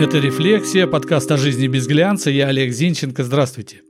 Это 0.00 0.18
«Рефлексия», 0.18 0.86
подкаст 0.86 1.30
о 1.30 1.36
жизни 1.36 1.66
без 1.66 1.86
глянца. 1.86 2.30
Я 2.30 2.48
Олег 2.48 2.72
Зинченко. 2.72 3.22
Здравствуйте. 3.22 3.82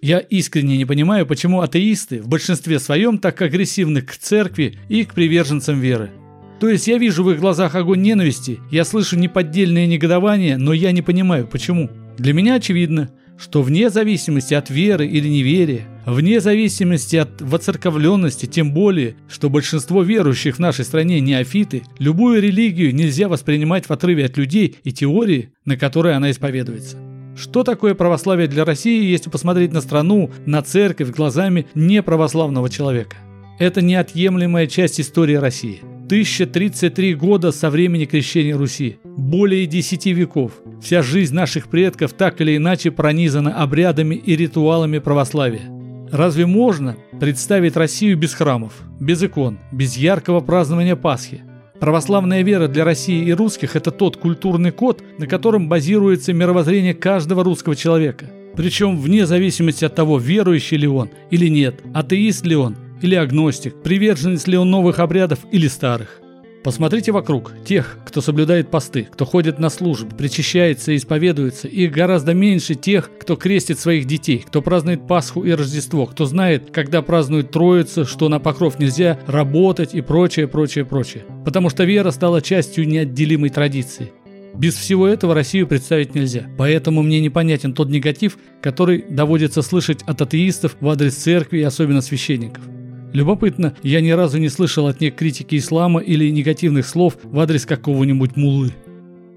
Я 0.00 0.18
искренне 0.18 0.78
не 0.78 0.86
понимаю, 0.86 1.26
почему 1.26 1.60
атеисты 1.60 2.22
в 2.22 2.28
большинстве 2.28 2.78
своем 2.78 3.18
так 3.18 3.42
агрессивны 3.42 4.00
к 4.00 4.16
церкви 4.16 4.78
и 4.88 5.04
к 5.04 5.12
приверженцам 5.12 5.78
веры. 5.78 6.12
То 6.60 6.70
есть 6.70 6.88
я 6.88 6.96
вижу 6.96 7.24
в 7.24 7.30
их 7.30 7.40
глазах 7.40 7.74
огонь 7.74 8.00
ненависти, 8.00 8.58
я 8.70 8.86
слышу 8.86 9.18
неподдельное 9.18 9.86
негодование, 9.86 10.56
но 10.56 10.72
я 10.72 10.92
не 10.92 11.02
понимаю, 11.02 11.46
почему. 11.46 11.90
Для 12.16 12.32
меня 12.32 12.54
очевидно, 12.54 13.10
что 13.40 13.62
вне 13.62 13.88
зависимости 13.88 14.52
от 14.52 14.68
веры 14.68 15.06
или 15.06 15.26
неверия, 15.26 15.86
вне 16.04 16.40
зависимости 16.40 17.16
от 17.16 17.40
воцерковленности, 17.40 18.46
тем 18.46 18.72
более, 18.72 19.16
что 19.28 19.48
большинство 19.48 20.02
верующих 20.02 20.56
в 20.56 20.58
нашей 20.58 20.84
стране 20.84 21.20
неофиты, 21.20 21.82
любую 21.98 22.42
религию 22.42 22.94
нельзя 22.94 23.28
воспринимать 23.28 23.86
в 23.86 23.92
отрыве 23.92 24.26
от 24.26 24.36
людей 24.36 24.76
и 24.84 24.92
теории, 24.92 25.52
на 25.64 25.76
которой 25.76 26.14
она 26.14 26.30
исповедуется. 26.30 26.98
Что 27.36 27.64
такое 27.64 27.94
православие 27.94 28.48
для 28.48 28.66
России, 28.66 29.10
если 29.10 29.30
посмотреть 29.30 29.72
на 29.72 29.80
страну, 29.80 30.30
на 30.44 30.60
церковь 30.62 31.10
глазами 31.10 31.66
неправославного 31.74 32.68
человека? 32.68 33.16
Это 33.58 33.80
неотъемлемая 33.80 34.66
часть 34.66 35.00
истории 35.00 35.34
России. 35.34 35.80
1033 36.10 37.14
года 37.14 37.52
со 37.52 37.70
времени 37.70 38.04
крещения 38.04 38.56
Руси, 38.56 38.98
более 39.04 39.64
10 39.66 40.06
веков. 40.06 40.54
Вся 40.82 41.02
жизнь 41.02 41.32
наших 41.32 41.68
предков 41.68 42.14
так 42.14 42.40
или 42.40 42.56
иначе 42.56 42.90
пронизана 42.90 43.54
обрядами 43.62 44.16
и 44.16 44.34
ритуалами 44.34 44.98
православия. 44.98 45.70
Разве 46.10 46.46
можно 46.46 46.96
представить 47.20 47.76
Россию 47.76 48.18
без 48.18 48.34
храмов, 48.34 48.72
без 48.98 49.22
икон, 49.22 49.60
без 49.70 49.96
яркого 49.96 50.40
празднования 50.40 50.96
Пасхи? 50.96 51.42
Православная 51.78 52.42
вера 52.42 52.66
для 52.66 52.84
России 52.84 53.24
и 53.26 53.32
русских– 53.32 53.74
это 53.76 53.92
тот 53.92 54.16
культурный 54.16 54.72
код, 54.72 55.04
на 55.16 55.28
котором 55.28 55.68
базируется 55.68 56.32
мировоззрение 56.32 56.92
каждого 56.92 57.44
русского 57.44 57.76
человека. 57.76 58.26
Причем 58.56 58.98
вне 58.98 59.26
зависимости 59.26 59.84
от 59.84 59.94
того, 59.94 60.18
верующий 60.18 60.76
ли 60.76 60.88
он 60.88 61.10
или 61.30 61.46
нет, 61.46 61.76
атеист 61.94 62.44
ли 62.44 62.56
он 62.56 62.74
или 63.02 63.14
агностик, 63.14 63.82
приверженец 63.82 64.46
ли 64.46 64.56
он 64.56 64.70
новых 64.70 64.98
обрядов 64.98 65.40
или 65.50 65.68
старых. 65.68 66.20
Посмотрите 66.62 67.10
вокруг. 67.10 67.52
Тех, 67.64 67.98
кто 68.06 68.20
соблюдает 68.20 68.70
посты, 68.70 69.08
кто 69.10 69.24
ходит 69.24 69.58
на 69.58 69.70
службы, 69.70 70.14
причащается 70.14 70.92
и 70.92 70.96
исповедуется, 70.96 71.68
их 71.68 71.90
гораздо 71.90 72.34
меньше 72.34 72.74
тех, 72.74 73.10
кто 73.18 73.36
крестит 73.36 73.78
своих 73.78 74.04
детей, 74.04 74.44
кто 74.46 74.60
празднует 74.60 75.06
Пасху 75.06 75.42
и 75.42 75.52
Рождество, 75.52 76.04
кто 76.04 76.26
знает, 76.26 76.70
когда 76.70 77.00
празднует 77.00 77.50
Троицу, 77.50 78.04
что 78.04 78.28
на 78.28 78.40
покров 78.40 78.78
нельзя 78.78 79.18
работать 79.26 79.94
и 79.94 80.02
прочее, 80.02 80.48
прочее, 80.48 80.84
прочее. 80.84 81.24
Потому 81.46 81.70
что 81.70 81.84
вера 81.84 82.10
стала 82.10 82.42
частью 82.42 82.86
неотделимой 82.86 83.48
традиции. 83.48 84.12
Без 84.54 84.74
всего 84.74 85.06
этого 85.06 85.34
Россию 85.34 85.66
представить 85.66 86.14
нельзя. 86.14 86.46
Поэтому 86.58 87.02
мне 87.02 87.20
непонятен 87.20 87.72
тот 87.72 87.88
негатив, 87.88 88.36
который 88.60 89.02
доводится 89.08 89.62
слышать 89.62 90.02
от 90.02 90.20
атеистов 90.20 90.76
в 90.80 90.88
адрес 90.90 91.14
церкви 91.14 91.60
и 91.60 91.62
особенно 91.62 92.02
священников. 92.02 92.64
Любопытно, 93.12 93.74
я 93.82 94.00
ни 94.00 94.10
разу 94.10 94.38
не 94.38 94.48
слышал 94.48 94.86
от 94.86 95.00
них 95.00 95.16
критики 95.16 95.56
ислама 95.56 96.00
или 96.00 96.30
негативных 96.30 96.86
слов 96.86 97.16
в 97.22 97.38
адрес 97.40 97.66
какого-нибудь 97.66 98.36
мулы. 98.36 98.72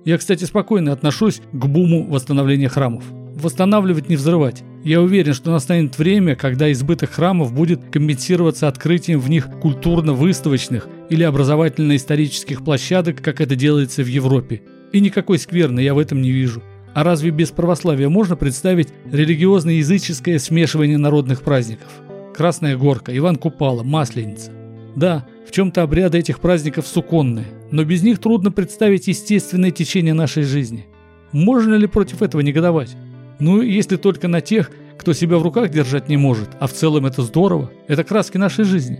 Я, 0.06 0.18
кстати, 0.18 0.44
спокойно 0.44 0.92
отношусь 0.92 1.42
к 1.52 1.66
буму 1.66 2.06
восстановления 2.06 2.70
храмов. 2.70 3.04
Восстанавливать 3.36 4.10
не 4.10 4.16
взрывать. 4.16 4.64
Я 4.84 5.02
уверен, 5.02 5.34
что 5.34 5.52
настанет 5.52 5.98
время, 5.98 6.36
когда 6.36 6.72
избыток 6.72 7.12
храмов 7.12 7.54
будет 7.54 7.82
компенсироваться 7.90 8.68
открытием 8.68 9.20
в 9.20 9.30
них 9.30 9.50
культурно-выставочных 9.62 10.88
или 11.10 11.24
образовательно-исторических 11.24 12.64
площадок, 12.64 13.22
как 13.22 13.42
это 13.42 13.56
делается 13.56 14.04
в 14.04 14.08
Европе. 14.08 14.62
И 14.92 15.00
никакой 15.00 15.40
скверны 15.40 15.80
я 15.80 15.94
в 15.94 16.00
этом 16.00 16.22
не 16.22 16.32
вижу. 16.32 16.62
А 16.94 17.04
разве 17.04 17.32
без 17.32 17.50
православия 17.50 18.10
можно 18.10 18.36
представить 18.36 18.90
религиозно-языческое 19.12 20.38
смешивание 20.38 21.00
народных 21.00 21.42
праздников? 21.42 21.88
Красная 22.34 22.78
горка, 22.78 23.16
Иван 23.16 23.35
Купала, 23.35 23.84
Масленица. 23.84 24.52
Да, 24.96 25.25
в 25.47 25.52
чем-то 25.52 25.84
обряды 25.84 26.18
этих 26.18 26.40
праздников 26.40 26.88
суконные, 26.88 27.46
но 27.72 27.84
без 27.84 28.02
них 28.02 28.19
трудно 28.19 28.52
представить 28.52 29.08
естественное 29.08 29.72
течение 29.72 30.16
нашей 30.16 30.44
жизни. 30.44 30.88
Можно 31.31 31.75
ли 31.75 31.85
против 31.85 32.22
этого 32.24 32.41
негодовать? 32.41 32.96
Ну, 33.40 33.62
если 33.62 33.97
только 33.97 34.28
на 34.28 34.41
тех, 34.41 34.72
кто 34.97 35.13
себя 35.13 35.38
в 35.38 35.44
руках 35.44 35.69
держать 35.69 36.09
не 36.09 36.18
может, 36.18 36.50
а 36.59 36.68
в 36.68 36.74
целом 36.74 37.06
это 37.06 37.22
здорово, 37.22 37.72
это 37.88 38.03
краски 38.03 38.38
нашей 38.38 38.66
жизни. 38.66 39.00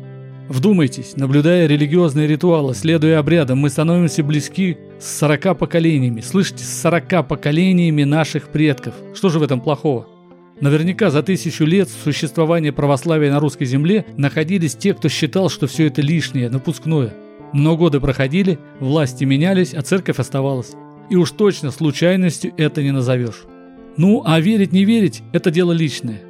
Вдумайтесь, 0.50 1.16
наблюдая 1.16 1.68
религиозные 1.68 2.28
ритуалы, 2.28 2.76
следуя 2.76 3.18
обрядам, 3.18 3.60
мы 3.60 3.70
становимся 3.70 4.24
близки 4.24 4.78
с 5.00 5.18
40 5.20 5.58
поколениями, 5.58 6.22
слышите, 6.22 6.64
с 6.64 6.82
40 6.82 7.28
поколениями 7.28 8.04
наших 8.04 8.50
предков. 8.50 8.94
Что 9.16 9.30
же 9.30 9.40
в 9.40 9.44
этом 9.44 9.62
плохого? 9.62 10.08
Наверняка 10.64 11.10
за 11.10 11.24
тысячу 11.24 11.66
лет 11.66 11.90
существования 11.90 12.72
православия 12.72 13.30
на 13.30 13.42
русской 13.42 13.66
земле 13.66 14.06
находились 14.16 14.78
те, 14.78 14.94
кто 14.94 15.10
считал, 15.10 15.50
что 15.50 15.68
все 15.68 15.88
это 15.88 16.02
лишнее, 16.02 16.50
напускное. 16.50 17.14
Но 17.52 17.76
годы 17.76 18.00
проходили, 18.00 18.58
власти 18.80 19.26
менялись, 19.26 19.74
а 19.74 19.82
церковь 19.82 20.20
оставалась. 20.20 20.72
И 21.10 21.18
уж 21.18 21.32
точно 21.32 21.70
случайностью 21.70 22.54
это 22.56 22.82
не 22.82 22.92
назовешь. 22.92 23.44
Ну, 23.98 24.24
а 24.26 24.40
верить 24.40 24.72
не 24.72 24.86
верить– 24.86 25.22
это 25.34 25.52
дело 25.52 25.74
личное. 25.74 26.22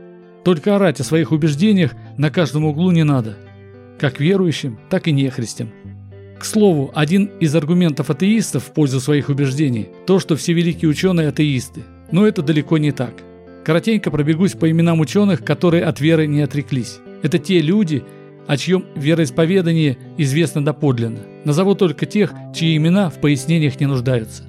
Только 0.44 0.76
орать 0.76 1.00
о 1.00 1.04
своих 1.04 1.32
убеждениях 1.32 1.92
на 2.18 2.32
каждом 2.32 2.66
углу 2.66 2.90
не 2.90 3.04
надо. 3.04 3.38
Как 4.00 4.20
верующим, 4.20 4.80
так 4.90 5.08
и 5.08 5.12
нехристям. 5.12 5.70
К 6.40 6.46
слову, 6.46 6.92
один 6.96 7.26
из 7.40 7.54
аргументов 7.56 8.10
атеистов 8.10 8.64
в 8.64 8.74
пользу 8.74 9.00
своих 9.00 9.30
убеждений– 9.30 9.90
то, 10.08 10.18
что 10.18 10.36
все 10.36 10.54
великие 10.54 10.90
ученые– 10.90 11.28
атеисты. 11.30 11.84
Но 12.12 12.26
это 12.26 12.42
далеко 12.42 12.80
не 12.80 12.92
так– 12.92 13.14
Коротенько 13.64 14.12
пробегусь 14.12 14.54
по 14.54 14.70
именам 14.70 15.00
ученых, 15.00 15.44
которые 15.44 15.86
от 15.86 16.02
веры 16.02 16.28
не 16.28 16.42
отреклись. 16.42 17.00
Это 17.22 17.40
те 17.40 17.62
люди, 17.62 18.04
о 18.46 18.58
чьем 18.58 18.86
вероисповедании 18.96 19.98
известно 20.18 20.64
доподлинно. 20.64 21.20
Назову 21.46 21.74
только 21.76 22.06
тех, 22.06 22.34
чьи 22.54 22.76
имена 22.76 23.10
в 23.10 23.22
пояснениях 23.22 23.80
не 23.80 23.86
нуждаются. 23.86 24.44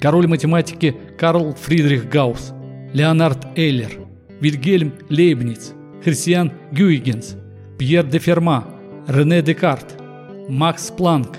Король 0.00 0.26
математики 0.26 0.94
Карл 1.18 1.54
Фридрих 1.54 2.10
Гаусс, 2.10 2.52
Леонард 2.92 3.46
Эйлер, 3.56 4.06
Вильгельм 4.40 4.92
Лейбниц, 5.08 5.72
Христиан 6.04 6.52
Гюйгенс, 6.70 7.36
Пьер 7.78 8.04
де 8.04 8.18
Ферма, 8.18 8.66
Рене 9.08 9.40
Декарт, 9.40 9.96
Макс 10.48 10.90
Планк, 10.90 11.38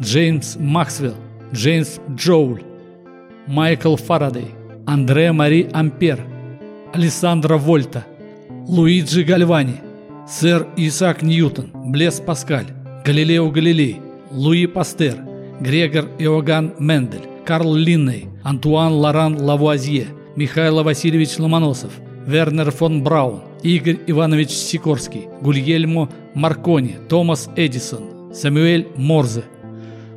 Джеймс 0.00 0.56
Максвелл, 0.56 1.16
Джеймс 1.52 1.98
Джоуль, 2.14 2.62
Майкл 3.48 3.96
Фарадей, 3.96 4.54
Андре 4.86 5.32
Мари 5.32 5.68
Ампер– 5.72 6.20
Алессандро 6.92 7.58
Вольта, 7.58 8.06
Луиджи 8.66 9.22
Гальвани, 9.24 9.76
сэр 10.26 10.66
Исаак 10.76 11.22
Ньютон, 11.22 11.70
Блес 11.74 12.20
Паскаль, 12.20 12.66
Галилео 13.04 13.50
Галилей, 13.50 14.00
Луи 14.30 14.66
Пастер, 14.66 15.16
Грегор 15.60 16.06
Иоганн 16.18 16.74
Мендель, 16.78 17.28
Карл 17.44 17.74
Линней, 17.74 18.28
Антуан 18.42 18.92
Лоран 18.92 19.40
Лавуазье, 19.40 20.06
Михаил 20.36 20.82
Васильевич 20.82 21.38
Ломоносов, 21.38 21.92
Вернер 22.26 22.70
фон 22.70 23.02
Браун, 23.02 23.42
Игорь 23.62 23.98
Иванович 24.06 24.50
Сикорский, 24.50 25.28
Гульельмо 25.40 26.08
Маркони, 26.34 26.96
Томас 27.08 27.48
Эдисон, 27.56 28.34
Самюэль 28.34 28.88
Морзе. 28.96 29.44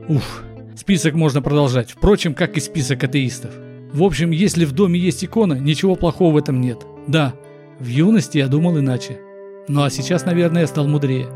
Уф, 0.07 0.43
список 0.75 1.15
можно 1.15 1.41
продолжать, 1.41 1.91
впрочем, 1.91 2.33
как 2.33 2.57
и 2.57 2.59
список 2.59 3.03
атеистов. 3.03 3.51
В 3.93 4.03
общем, 4.03 4.31
если 4.31 4.63
в 4.63 4.71
доме 4.71 4.99
есть 4.99 5.23
икона, 5.25 5.55
ничего 5.55 5.95
плохого 5.95 6.33
в 6.33 6.37
этом 6.37 6.61
нет. 6.61 6.85
Да, 7.07 7.33
в 7.79 7.87
юности 7.87 8.37
я 8.37 8.47
думал 8.47 8.79
иначе. 8.79 9.19
Ну 9.67 9.83
а 9.83 9.89
сейчас, 9.89 10.25
наверное, 10.25 10.61
я 10.61 10.67
стал 10.67 10.87
мудрее. 10.87 11.27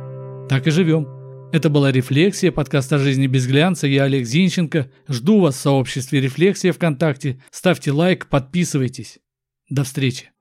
Так 0.47 0.65
и 0.67 0.71
живем. 0.71 1.07
Это 1.51 1.69
была 1.69 1.91
«Рефлексия», 1.91 2.51
подкаст 2.51 2.91
о 2.93 2.97
жизни 2.97 3.27
без 3.27 3.45
глянца. 3.47 3.87
Я 3.87 4.03
Олег 4.03 4.25
Зинченко. 4.25 4.89
Жду 5.07 5.39
вас 5.39 5.55
в 5.55 5.59
сообществе 5.59 6.21
«Рефлексия» 6.21 6.71
ВКонтакте. 6.71 7.41
Ставьте 7.51 7.91
лайк, 7.91 8.27
подписывайтесь. 8.27 9.19
До 9.69 9.83
встречи. 9.83 10.31